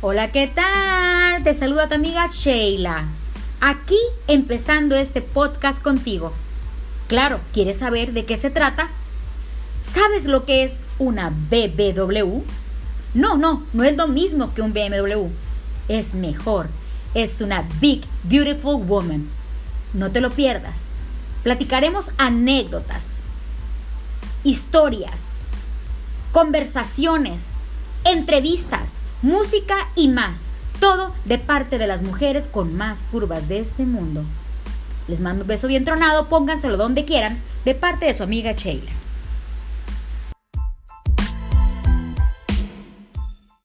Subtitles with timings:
[0.00, 1.42] Hola, ¿qué tal?
[1.42, 3.08] Te saluda tu amiga Sheila.
[3.60, 6.32] Aquí empezando este podcast contigo.
[7.08, 8.90] Claro, ¿quieres saber de qué se trata?
[9.82, 12.42] ¿Sabes lo que es una BBW?
[13.14, 15.30] No, no, no es lo mismo que un BMW.
[15.88, 16.68] Es mejor.
[17.14, 19.28] Es una Big Beautiful Woman.
[19.94, 20.84] No te lo pierdas.
[21.42, 23.22] Platicaremos anécdotas,
[24.44, 25.46] historias,
[26.30, 27.48] conversaciones,
[28.04, 30.46] entrevistas, música y más.
[30.80, 34.24] Todo de parte de las mujeres con más curvas de este mundo.
[35.08, 38.92] Les mando un beso bien tronado, pónganselo donde quieran, de parte de su amiga Sheila.